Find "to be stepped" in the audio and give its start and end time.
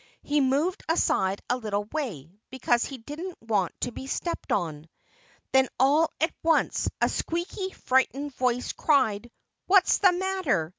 3.81-4.51